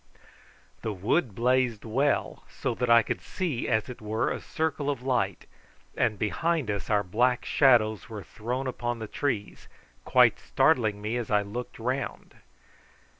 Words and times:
The 0.81 0.93
wood 0.93 1.35
blazed 1.35 1.85
well, 1.85 2.43
so 2.49 2.73
that 2.73 2.89
I 2.89 3.03
could 3.03 3.21
see, 3.21 3.67
as 3.67 3.87
it 3.87 4.01
were, 4.01 4.31
a 4.31 4.41
circle 4.41 4.89
of 4.89 5.03
light, 5.03 5.45
and 5.95 6.17
behind 6.17 6.71
us 6.71 6.89
our 6.89 7.03
black 7.03 7.45
shadows 7.45 8.09
were 8.09 8.23
thrown 8.23 8.65
upon 8.65 8.97
the 8.97 9.05
trees, 9.07 9.67
quite 10.03 10.39
startling 10.39 11.03
me 11.03 11.17
as 11.17 11.29
I 11.29 11.43
looked 11.43 11.77
round. 11.77 12.33